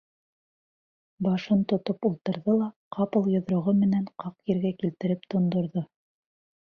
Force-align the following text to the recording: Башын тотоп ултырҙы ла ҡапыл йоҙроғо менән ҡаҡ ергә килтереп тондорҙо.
Башын 1.25 1.59
тотоп 1.73 2.07
ултырҙы 2.09 2.55
ла 2.61 2.69
ҡапыл 2.97 3.29
йоҙроғо 3.35 3.75
менән 3.85 4.09
ҡаҡ 4.25 4.35
ергә 4.53 4.73
килтереп 4.81 5.33
тондорҙо. 5.35 5.85